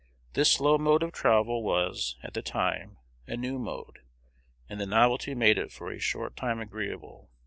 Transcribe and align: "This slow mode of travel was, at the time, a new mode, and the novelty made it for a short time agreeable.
"This 0.33 0.51
slow 0.51 0.79
mode 0.79 1.03
of 1.03 1.11
travel 1.11 1.61
was, 1.61 2.15
at 2.23 2.33
the 2.33 2.41
time, 2.41 2.97
a 3.27 3.37
new 3.37 3.59
mode, 3.59 3.99
and 4.67 4.81
the 4.81 4.87
novelty 4.87 5.35
made 5.35 5.59
it 5.59 5.71
for 5.71 5.91
a 5.91 5.99
short 5.99 6.35
time 6.35 6.59
agreeable. 6.59 7.29